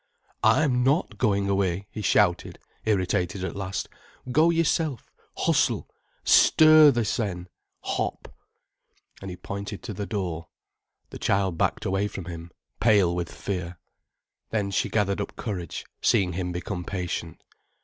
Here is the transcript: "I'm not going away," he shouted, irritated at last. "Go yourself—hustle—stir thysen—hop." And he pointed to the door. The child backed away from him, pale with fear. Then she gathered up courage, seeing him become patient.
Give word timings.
"I'm 0.43 0.81
not 0.83 1.19
going 1.19 1.47
away," 1.47 1.85
he 1.91 2.01
shouted, 2.01 2.57
irritated 2.85 3.43
at 3.43 3.55
last. 3.55 3.87
"Go 4.31 4.49
yourself—hustle—stir 4.49 6.91
thysen—hop." 6.91 8.33
And 9.21 9.29
he 9.29 9.37
pointed 9.37 9.83
to 9.83 9.93
the 9.93 10.07
door. 10.07 10.47
The 11.11 11.19
child 11.19 11.59
backed 11.59 11.85
away 11.85 12.07
from 12.07 12.25
him, 12.25 12.49
pale 12.79 13.13
with 13.15 13.31
fear. 13.31 13.77
Then 14.49 14.71
she 14.71 14.89
gathered 14.89 15.21
up 15.21 15.35
courage, 15.35 15.85
seeing 16.01 16.33
him 16.33 16.51
become 16.51 16.83
patient. 16.83 17.39